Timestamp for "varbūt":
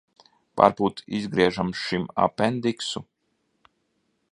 0.61-1.03